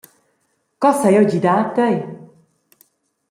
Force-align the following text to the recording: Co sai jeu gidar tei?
Co 0.81 0.89
sai 0.99 1.13
jeu 1.15 1.25
gidar 1.31 1.63
tei? 1.75 1.95